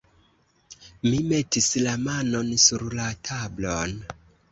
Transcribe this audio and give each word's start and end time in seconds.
Mi 1.07 1.19
metis 1.31 1.67
la 1.87 1.93
manon 2.05 2.49
sur 2.63 2.87
la 3.01 3.05
tablon. 3.29 3.95